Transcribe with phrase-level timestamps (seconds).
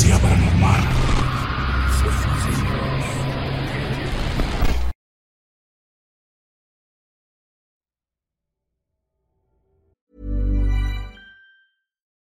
[0.00, 0.39] Fantasía paranormal.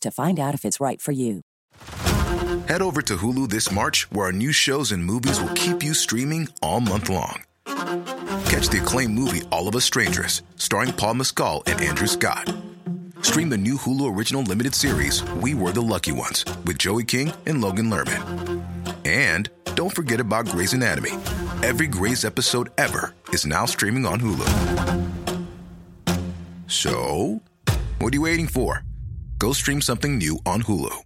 [0.00, 1.40] to find out if it's right for you.
[2.68, 5.94] Head over to Hulu this March, where our new shows and movies will keep you
[5.94, 7.42] streaming all month long.
[7.66, 12.52] Catch the acclaimed movie All of Us Strangers, starring Paul Mescal and Andrew Scott.
[13.22, 17.32] Stream the new Hulu original limited series We Were the Lucky Ones with Joey King
[17.46, 18.64] and Logan Lerman.
[19.04, 21.12] And don't forget about Grey's Anatomy.
[21.62, 25.06] Every Grey's episode ever is now streaming on Hulu.
[26.68, 27.40] So,
[27.98, 28.82] what are you waiting for?
[29.38, 31.05] Go stream something new on Hulu.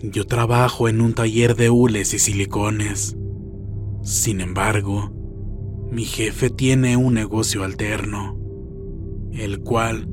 [0.00, 3.16] Yo trabajo en un taller de hules y silicones.
[4.02, 5.10] Sin embargo,
[5.90, 8.38] mi jefe tiene un negocio alterno,
[9.32, 10.08] el cual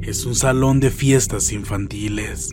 [0.00, 2.50] es un salón de fiestas infantiles.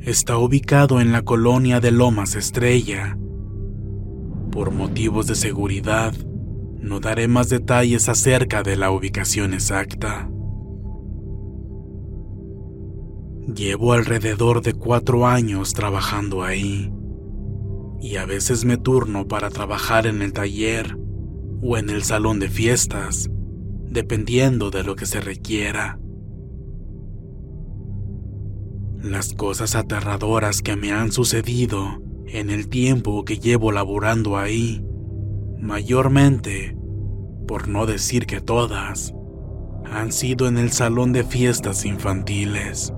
[0.00, 3.16] Está ubicado en la colonia de Lomas Estrella.
[4.50, 6.14] Por motivos de seguridad,
[6.80, 10.28] no daré más detalles acerca de la ubicación exacta.
[13.46, 16.92] Llevo alrededor de cuatro años trabajando ahí,
[18.00, 20.96] y a veces me turno para trabajar en el taller
[21.60, 23.28] o en el salón de fiestas,
[23.88, 25.98] dependiendo de lo que se requiera.
[29.02, 34.84] Las cosas aterradoras que me han sucedido en el tiempo que llevo laborando ahí,
[35.58, 36.76] mayormente,
[37.48, 39.12] por no decir que todas,
[39.84, 42.92] han sido en el salón de fiestas infantiles.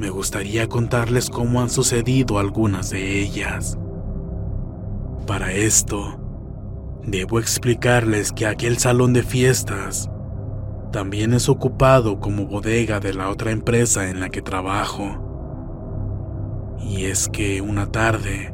[0.00, 3.78] Me gustaría contarles cómo han sucedido algunas de ellas.
[5.26, 6.18] Para esto,
[7.04, 10.10] debo explicarles que aquel salón de fiestas
[10.90, 16.78] también es ocupado como bodega de la otra empresa en la que trabajo.
[16.80, 18.52] Y es que una tarde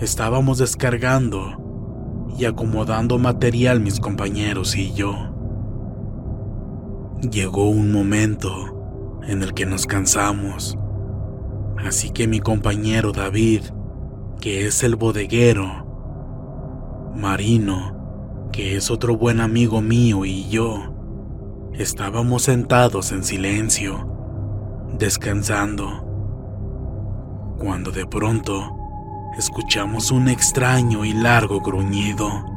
[0.00, 5.14] estábamos descargando y acomodando material mis compañeros y yo.
[7.30, 8.75] Llegó un momento
[9.26, 10.78] en el que nos cansamos,
[11.84, 13.62] así que mi compañero David,
[14.40, 15.84] que es el bodeguero,
[17.14, 20.94] Marino, que es otro buen amigo mío y yo,
[21.74, 24.08] estábamos sentados en silencio,
[24.98, 26.02] descansando,
[27.58, 28.76] cuando de pronto
[29.36, 32.55] escuchamos un extraño y largo gruñido.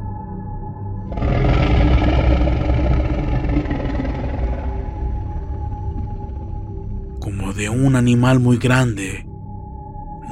[7.20, 9.26] Como de un animal muy grande,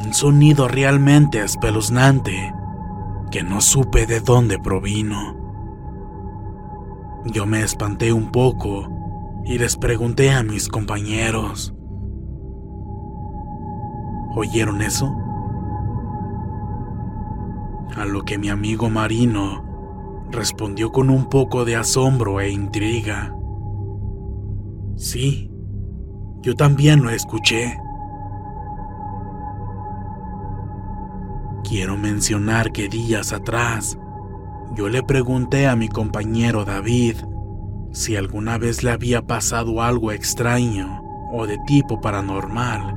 [0.04, 2.54] un sonido realmente espeluznante
[3.30, 5.36] que no supe de dónde provino.
[7.26, 8.88] Yo me espanté un poco
[9.44, 11.74] y les pregunté a mis compañeros.
[14.34, 15.14] ¿Oyeron eso?
[17.96, 19.64] A lo que mi amigo Marino
[20.30, 23.34] respondió con un poco de asombro e intriga.
[24.96, 25.47] Sí,
[26.40, 27.78] yo también lo escuché.
[31.64, 33.98] Quiero mencionar que días atrás
[34.74, 37.16] yo le pregunté a mi compañero David
[37.92, 41.02] si alguna vez le había pasado algo extraño
[41.32, 42.94] o de tipo paranormal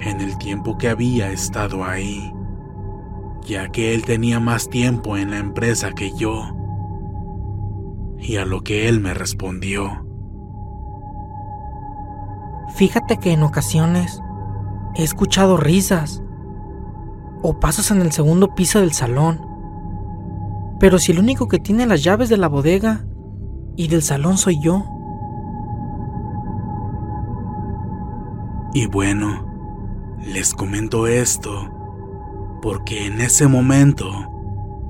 [0.00, 2.32] en el tiempo que había estado ahí,
[3.42, 6.56] ya que él tenía más tiempo en la empresa que yo.
[8.18, 10.01] Y a lo que él me respondió.
[12.74, 14.22] Fíjate que en ocasiones
[14.94, 16.22] he escuchado risas
[17.42, 19.46] o pasos en el segundo piso del salón.
[20.78, 23.04] Pero si el único que tiene las llaves de la bodega
[23.76, 24.84] y del salón soy yo.
[28.74, 29.46] Y bueno,
[30.24, 31.70] les comento esto
[32.62, 34.08] porque en ese momento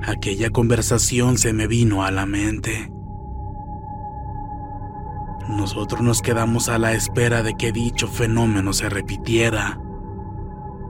[0.02, 2.92] aquella conversación se me vino a la mente.
[5.48, 9.80] Nosotros nos quedamos a la espera de que dicho fenómeno se repitiera,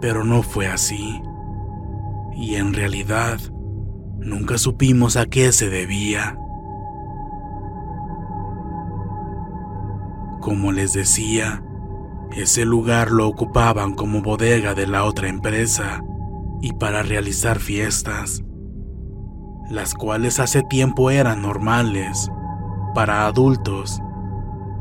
[0.01, 1.23] pero no fue así.
[2.35, 3.41] Y en realidad,
[4.19, 6.39] nunca supimos a qué se debía.
[10.41, 11.63] Como les decía,
[12.37, 16.03] ese lugar lo ocupaban como bodega de la otra empresa
[16.61, 18.43] y para realizar fiestas,
[19.71, 22.31] las cuales hace tiempo eran normales
[22.95, 24.01] para adultos,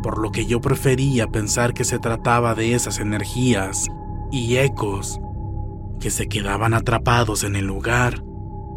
[0.02, 3.88] por lo que yo prefería pensar que se trataba de esas energías
[4.32, 5.20] y ecos
[6.00, 8.24] que se quedaban atrapados en el lugar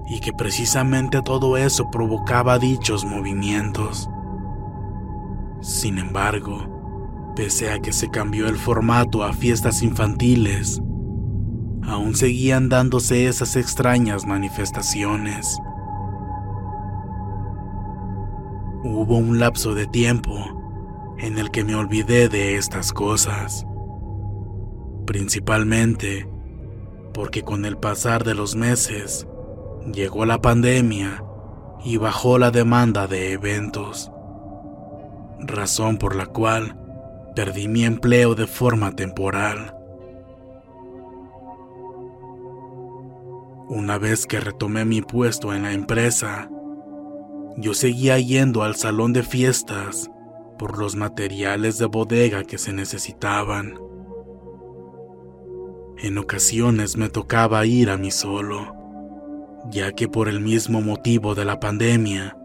[0.08, 4.08] y que precisamente todo eso provocaba dichos movimientos.
[5.62, 6.74] Sin embargo,
[7.34, 10.80] Pese a que se cambió el formato a fiestas infantiles,
[11.82, 15.58] aún seguían dándose esas extrañas manifestaciones.
[18.84, 20.63] Hubo un lapso de tiempo
[21.18, 23.66] en el que me olvidé de estas cosas,
[25.06, 26.28] principalmente
[27.12, 29.26] porque con el pasar de los meses
[29.92, 31.24] llegó la pandemia
[31.84, 34.10] y bajó la demanda de eventos,
[35.38, 36.80] razón por la cual
[37.36, 39.76] perdí mi empleo de forma temporal.
[43.68, 46.50] Una vez que retomé mi puesto en la empresa,
[47.56, 50.10] yo seguía yendo al salón de fiestas
[50.58, 53.78] por los materiales de bodega que se necesitaban.
[55.98, 58.74] En ocasiones me tocaba ir a mí solo,
[59.70, 62.36] ya que por el mismo motivo de la pandemia,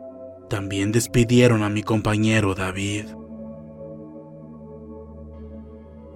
[0.50, 3.06] también despidieron a mi compañero David.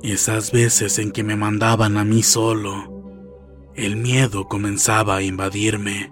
[0.02, 6.12] Esas veces en que me mandaban a mí solo, el miedo comenzaba a invadirme,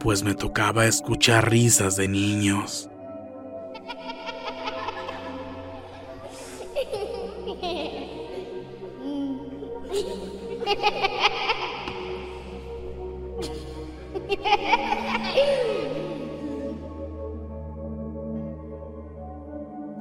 [0.00, 2.90] pues me tocaba escuchar risas de niños.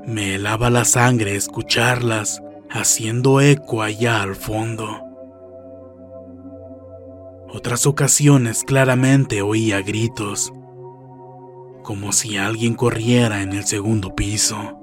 [0.05, 4.99] Me helaba la sangre escucharlas haciendo eco allá al fondo.
[7.49, 10.51] Otras ocasiones claramente oía gritos,
[11.83, 14.82] como si alguien corriera en el segundo piso.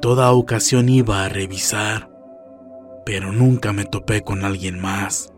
[0.00, 2.10] Toda ocasión iba a revisar,
[3.04, 5.32] pero nunca me topé con alguien más.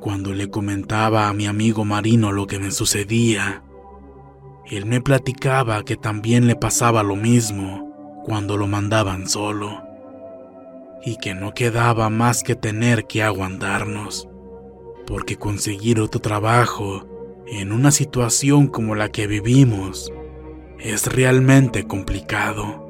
[0.00, 3.62] Cuando le comentaba a mi amigo marino lo que me sucedía,
[4.66, 9.82] él me platicaba que también le pasaba lo mismo cuando lo mandaban solo,
[11.04, 14.28] y que no quedaba más que tener que aguantarnos,
[15.06, 17.06] porque conseguir otro trabajo
[17.46, 20.12] en una situación como la que vivimos
[20.82, 22.86] es realmente complicado.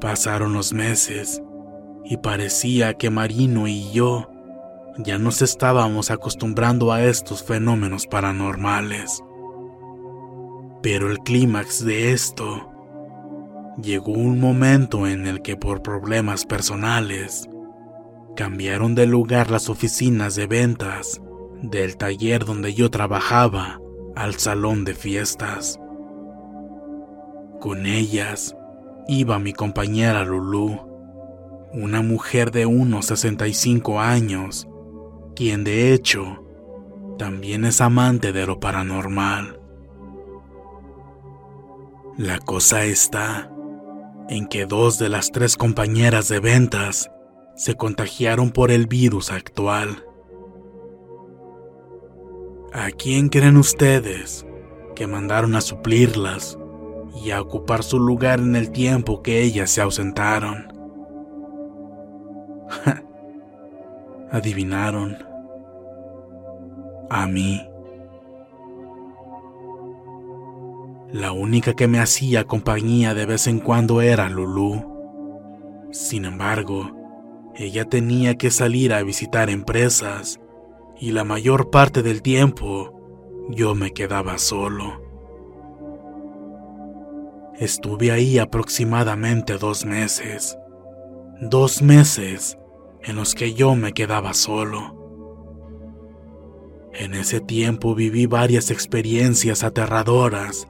[0.00, 1.42] Pasaron los meses
[2.04, 4.28] y parecía que Marino y yo
[4.98, 9.22] ya nos estábamos acostumbrando a estos fenómenos paranormales.
[10.82, 12.70] Pero el clímax de esto
[13.80, 17.48] llegó un momento en el que por problemas personales
[18.36, 21.20] cambiaron de lugar las oficinas de ventas
[21.62, 23.80] del taller donde yo trabajaba
[24.18, 25.80] al salón de fiestas.
[27.60, 28.56] Con ellas
[29.06, 30.88] iba mi compañera Lulu
[31.72, 34.66] una mujer de unos 65 años,
[35.36, 36.44] quien de hecho
[37.18, 39.60] también es amante de lo paranormal.
[42.16, 43.50] La cosa está
[44.28, 47.10] en que dos de las tres compañeras de ventas
[47.54, 50.04] se contagiaron por el virus actual.
[52.72, 54.46] ¿A quién creen ustedes
[54.94, 56.58] que mandaron a suplirlas
[57.24, 60.70] y a ocupar su lugar en el tiempo que ellas se ausentaron?
[64.30, 65.16] Adivinaron.
[67.08, 67.66] A mí.
[71.10, 75.88] La única que me hacía compañía de vez en cuando era Lulu.
[75.90, 76.90] Sin embargo,
[77.54, 80.38] ella tenía que salir a visitar empresas
[81.00, 82.94] y la mayor parte del tiempo
[83.48, 85.02] yo me quedaba solo.
[87.58, 90.58] Estuve ahí aproximadamente dos meses.
[91.40, 92.58] Dos meses
[93.02, 94.96] en los que yo me quedaba solo.
[96.92, 100.68] En ese tiempo viví varias experiencias aterradoras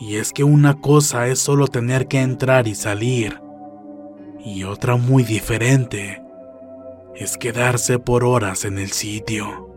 [0.00, 3.40] y es que una cosa es solo tener que entrar y salir,
[4.44, 6.22] y otra muy diferente
[7.16, 9.70] es quedarse por horas en el sitio.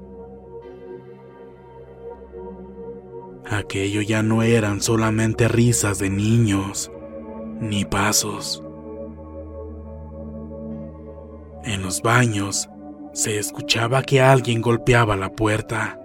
[3.49, 6.91] Aquello ya no eran solamente risas de niños,
[7.59, 8.63] ni pasos.
[11.63, 12.69] En los baños
[13.13, 15.99] se escuchaba que alguien golpeaba la puerta.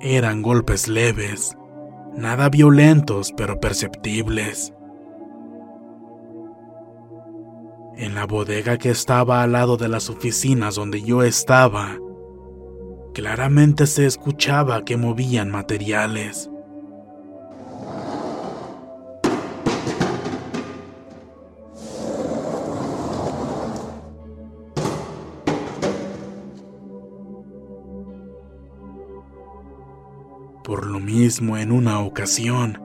[0.00, 1.56] Eran golpes leves,
[2.16, 4.72] nada violentos pero perceptibles.
[7.96, 11.98] En la bodega que estaba al lado de las oficinas donde yo estaba,
[13.14, 16.51] claramente se escuchaba que movían materiales.
[30.64, 32.80] Por lo mismo, en una ocasión,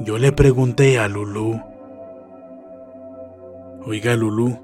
[0.00, 1.60] yo le pregunté a Lulu,
[3.84, 4.58] Oiga Lulu,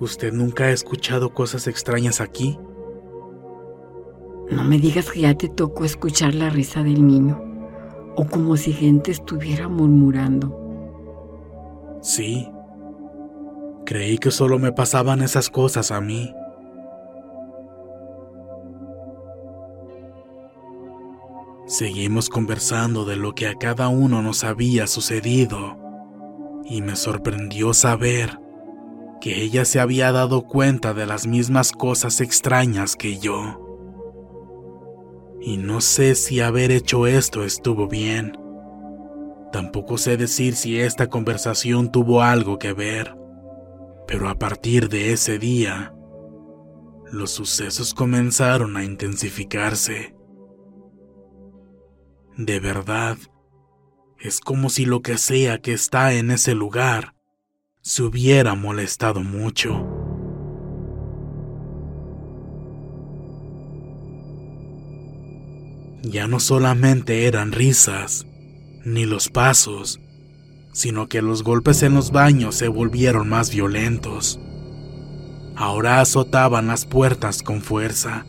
[0.00, 2.58] ¿usted nunca ha escuchado cosas extrañas aquí?
[4.50, 7.42] No me digas que ya te tocó escuchar la risa del niño,
[8.16, 10.56] o como si gente estuviera murmurando.
[12.00, 12.48] Sí.
[13.84, 16.32] Creí que solo me pasaban esas cosas a mí.
[21.78, 25.76] Seguimos conversando de lo que a cada uno nos había sucedido
[26.64, 28.40] y me sorprendió saber
[29.20, 33.60] que ella se había dado cuenta de las mismas cosas extrañas que yo.
[35.38, 38.38] Y no sé si haber hecho esto estuvo bien.
[39.52, 43.14] Tampoco sé decir si esta conversación tuvo algo que ver,
[44.06, 45.92] pero a partir de ese día,
[47.12, 50.15] los sucesos comenzaron a intensificarse.
[52.36, 53.16] De verdad,
[54.20, 57.14] es como si lo que sea que está en ese lugar
[57.80, 59.86] se hubiera molestado mucho.
[66.02, 68.26] Ya no solamente eran risas,
[68.84, 69.98] ni los pasos,
[70.74, 74.38] sino que los golpes en los baños se volvieron más violentos.
[75.56, 78.26] Ahora azotaban las puertas con fuerza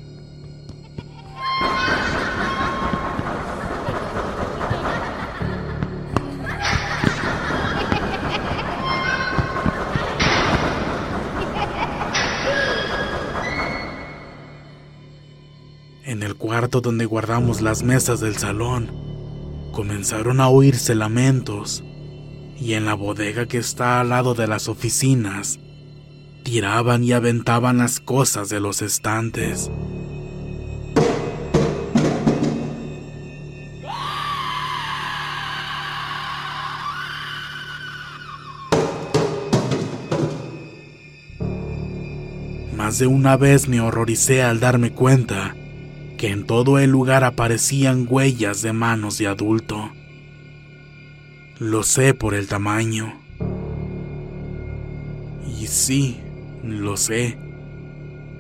[16.38, 18.92] cuarto donde guardamos las mesas del salón,
[19.74, 21.84] comenzaron a oírse lamentos,
[22.60, 25.60] y en la bodega que está al lado de las oficinas,
[26.44, 29.70] tiraban y aventaban las cosas de los estantes.
[42.76, 45.57] Más de una vez me horroricé al darme cuenta
[46.18, 49.92] que en todo el lugar aparecían huellas de manos de adulto.
[51.60, 53.14] Lo sé por el tamaño.
[55.60, 56.20] Y sí,
[56.64, 57.38] lo sé.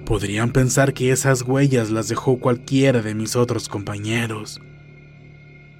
[0.05, 4.59] Podrían pensar que esas huellas las dejó cualquiera de mis otros compañeros.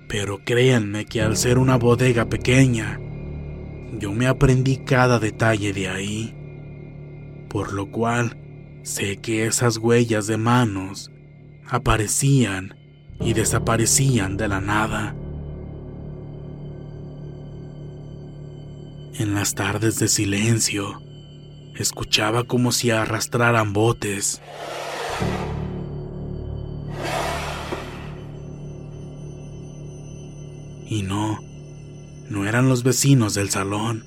[0.08, 3.00] Pero créanme que al ser una bodega pequeña,
[4.00, 6.36] yo me aprendí cada detalle de ahí.
[7.50, 8.38] Por lo cual,
[8.84, 11.12] sé que esas huellas de manos
[11.70, 12.76] aparecían
[13.20, 15.16] y desaparecían de la nada.
[19.20, 21.02] En las tardes de silencio,
[21.76, 24.42] escuchaba como si arrastraran botes.
[30.90, 31.40] Y no,
[32.30, 34.06] no eran los vecinos del salón,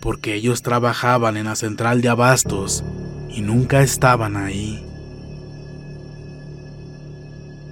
[0.00, 2.84] porque ellos trabajaban en la central de abastos
[3.30, 4.91] y nunca estaban ahí.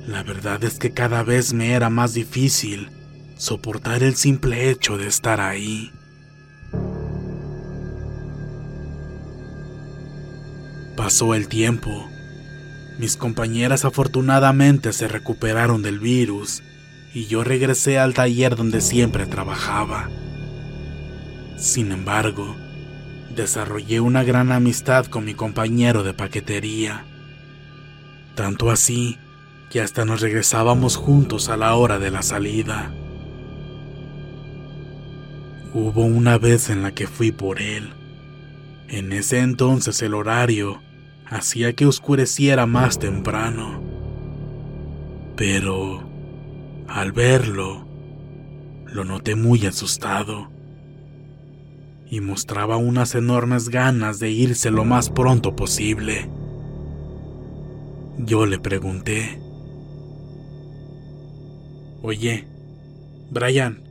[0.07, 2.91] La verdad es que cada vez me era más difícil
[3.37, 5.93] soportar el simple hecho de estar ahí.
[10.97, 12.09] Pasó el tiempo.
[12.99, 16.63] Mis compañeras afortunadamente se recuperaron del virus
[17.15, 20.11] y yo regresé al taller donde siempre trabajaba.
[21.57, 22.57] Sin embargo,
[23.35, 27.07] desarrollé una gran amistad con mi compañero de paquetería.
[28.35, 29.19] Tanto así
[29.71, 32.93] que hasta nos regresábamos juntos a la hora de la salida.
[35.73, 37.95] Hubo una vez en la que fui por él.
[38.89, 40.83] En ese entonces el horario
[41.25, 43.81] hacía que oscureciera más temprano.
[45.37, 46.03] Pero
[46.89, 47.87] al verlo,
[48.87, 50.51] lo noté muy asustado
[52.11, 56.29] y mostraba unas enormes ganas de irse lo más pronto posible.
[58.19, 59.41] Yo le pregunté,
[62.03, 62.47] Oye,
[63.31, 63.83] Brian,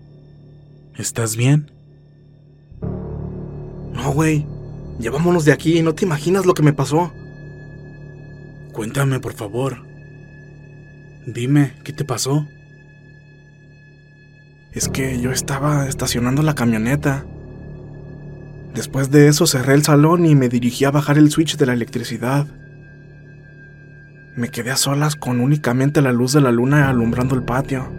[0.98, 1.70] ¿estás bien?
[3.94, 4.48] No, güey,
[5.00, 7.13] llevámonos de aquí, no te imaginas lo que me pasó.
[8.74, 9.86] Cuéntame, por favor.
[11.28, 12.48] Dime, ¿qué te pasó?
[14.72, 17.28] Es que yo estaba estacionando la camioneta.
[18.74, 21.74] Después de eso cerré el salón y me dirigí a bajar el switch de la
[21.74, 22.48] electricidad.
[24.39, 27.91] Me quedé a solas con únicamente la luz de la luna alumbrando el patio.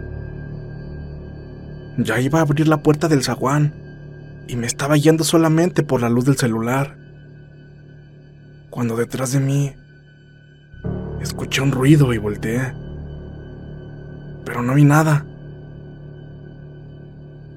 [1.99, 3.75] Ya iba a abrir la puerta del zaguán
[4.47, 6.97] y me estaba yendo solamente por la luz del celular.
[8.71, 9.75] Cuando detrás de mí
[11.21, 12.73] escuché un ruido y volteé.
[14.43, 15.27] Pero no vi nada.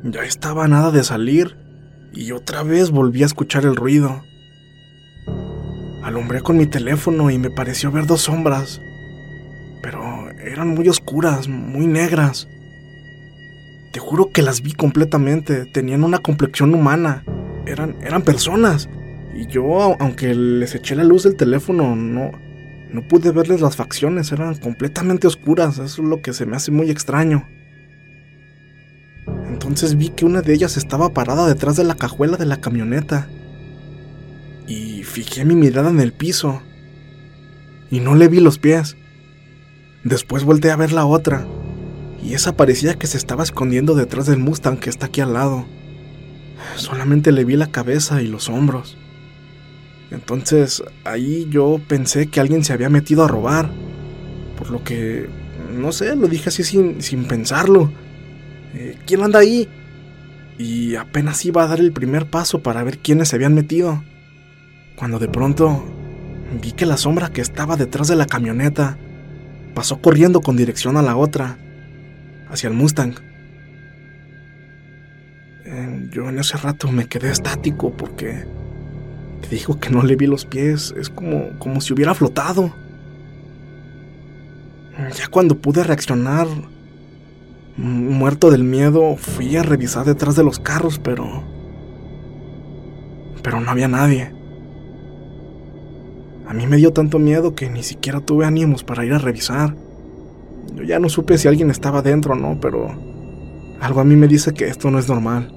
[0.02, 1.56] Ya estaba nada de salir
[2.12, 4.24] y otra vez volví a escuchar el ruido.
[6.04, 8.82] Alumbré con mi teléfono y me pareció ver dos sombras,
[9.80, 12.46] pero eran muy oscuras, muy negras.
[13.90, 17.24] Te juro que las vi completamente, tenían una complexión humana,
[17.66, 18.90] eran, eran personas.
[19.34, 22.32] Y yo, aunque les eché la luz del teléfono, no,
[22.90, 26.70] no pude verles las facciones, eran completamente oscuras, eso es lo que se me hace
[26.70, 27.48] muy extraño.
[29.48, 33.26] Entonces vi que una de ellas estaba parada detrás de la cajuela de la camioneta.
[34.66, 36.62] Y fijé mi mirada en el piso.
[37.90, 38.96] Y no le vi los pies.
[40.04, 41.46] Después volteé a ver la otra.
[42.22, 45.66] Y esa parecía que se estaba escondiendo detrás del Mustang que está aquí al lado.
[46.76, 48.96] Solamente le vi la cabeza y los hombros.
[50.10, 53.70] Entonces ahí yo pensé que alguien se había metido a robar.
[54.56, 55.28] Por lo que,
[55.74, 57.92] no sé, lo dije así sin, sin pensarlo.
[58.74, 59.68] Eh, ¿quién anda ahí?
[60.58, 64.02] Y apenas iba a dar el primer paso para ver quiénes se habían metido,
[64.96, 65.84] cuando de pronto
[66.60, 68.98] vi que la sombra que estaba detrás de la camioneta
[69.74, 71.58] pasó corriendo con dirección a la otra,
[72.48, 73.14] hacia el Mustang.
[75.64, 78.44] Eh, yo en ese rato me quedé estático porque
[79.40, 82.72] te dijo que no le vi los pies, es como, como si hubiera flotado.
[85.16, 86.46] Ya cuando pude reaccionar,
[87.76, 91.42] Muerto del miedo, fui a revisar detrás de los carros, pero...
[93.42, 94.32] Pero no había nadie.
[96.46, 99.74] A mí me dio tanto miedo que ni siquiera tuve ánimos para ir a revisar.
[100.74, 102.88] Yo ya no supe si alguien estaba dentro o no, pero...
[103.80, 105.52] Algo a mí me dice que esto no es normal.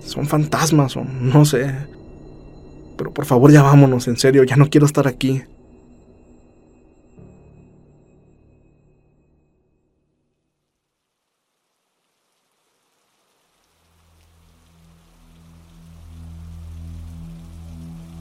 [0.00, 1.74] Son fantasmas o no sé.
[2.96, 5.42] Pero por favor ya vámonos, en serio, ya no quiero estar aquí.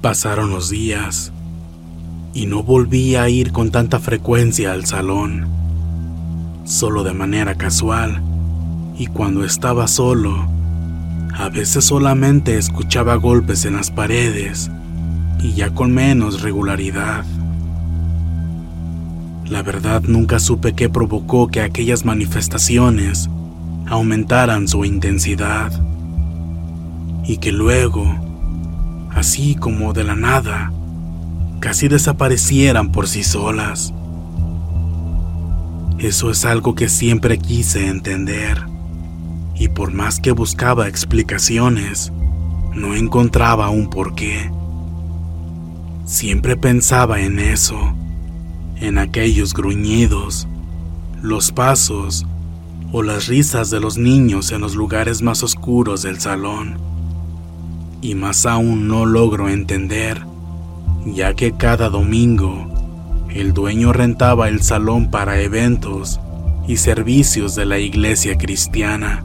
[0.02, 1.32] Pasaron los días
[2.34, 5.48] y no volví a ir con tanta frecuencia al salón,
[6.66, 8.22] solo de manera casual,
[8.98, 10.48] y cuando estaba solo,
[11.36, 14.70] a veces solamente escuchaba golpes en las paredes
[15.42, 17.26] y ya con menos regularidad.
[19.46, 23.30] La verdad nunca supe qué provocó que aquellas manifestaciones
[23.88, 25.72] aumentaran su intensidad
[27.26, 28.06] y que luego
[29.14, 30.72] así como de la nada,
[31.64, 33.94] casi desaparecieran por sí solas.
[35.98, 38.66] Eso es algo que siempre quise entender,
[39.56, 42.12] y por más que buscaba explicaciones,
[42.76, 44.52] no encontraba un porqué.
[46.04, 47.96] Siempre pensaba en eso,
[48.82, 50.50] en aquellos gruñidos,
[51.22, 52.26] los pasos
[52.92, 56.78] o las risas de los niños en los lugares más oscuros del salón.
[58.02, 60.33] Y más aún no logro entender,
[61.06, 62.68] ya que cada domingo
[63.30, 66.20] el dueño rentaba el salón para eventos
[66.68, 69.24] y servicios de la iglesia cristiana.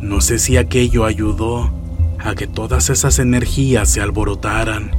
[0.00, 1.70] No sé si aquello ayudó
[2.18, 4.90] a que todas esas energías se alborotaran,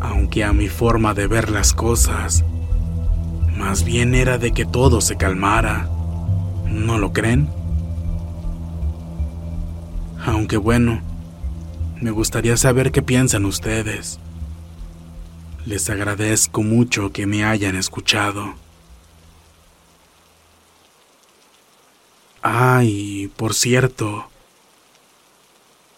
[0.00, 2.44] aunque a mi forma de ver las cosas,
[3.56, 5.88] más bien era de que todo se calmara.
[6.66, 7.48] ¿No lo creen?
[10.24, 11.00] Aunque bueno,
[12.00, 14.18] me gustaría saber qué piensan ustedes.
[15.66, 18.54] Les agradezco mucho que me hayan escuchado.
[22.42, 24.26] Ay, por cierto,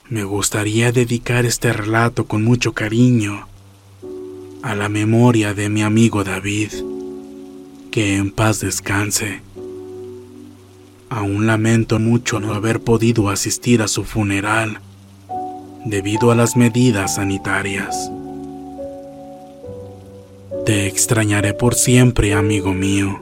[0.08, 3.48] me gustaría dedicar este relato con mucho cariño
[4.62, 6.70] a la memoria de mi amigo David,
[7.90, 9.42] que en paz descanse.
[11.08, 14.80] Aún lamento mucho no haber podido asistir a su funeral
[15.86, 18.10] debido a las medidas sanitarias.
[20.66, 23.20] Te extrañaré por siempre, amigo mío.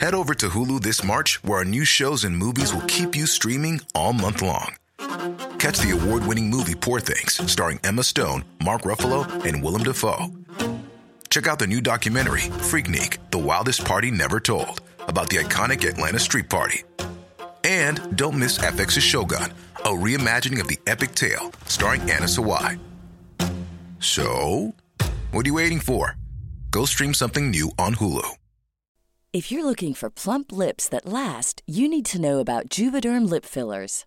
[0.00, 3.26] Head over to Hulu this March, where our new shows and movies will keep you
[3.26, 4.76] streaming all month long.
[5.58, 10.26] Catch the award winning movie Poor Things, starring Emma Stone, Mark Ruffalo, and Willem Dafoe.
[11.30, 16.18] Check out the new documentary, Freaknik The Wildest Party Never Told, about the iconic Atlanta
[16.18, 16.82] Street Party.
[17.64, 22.78] And don't miss FX's Shogun, a reimagining of the epic tale, starring Anna Sawai.
[23.98, 24.74] So,
[25.32, 26.16] what are you waiting for?
[26.70, 28.28] Go stream something new on Hulu.
[29.32, 33.44] If you're looking for plump lips that last, you need to know about Juvederm lip
[33.44, 34.06] fillers.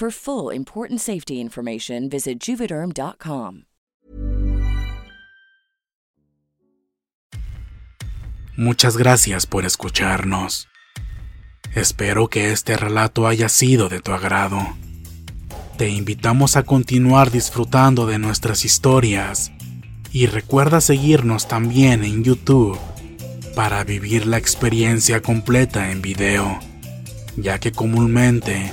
[0.00, 3.64] For full important safety information, visit juvederm.com.
[8.56, 10.68] Muchas gracias por escucharnos.
[11.74, 14.58] Espero que este relato haya sido de tu agrado.
[15.76, 19.52] Te invitamos a continuar disfrutando de nuestras historias
[20.12, 22.78] y recuerda seguirnos también en YouTube
[23.54, 26.58] para vivir la experiencia completa en video,
[27.36, 28.72] ya que comúnmente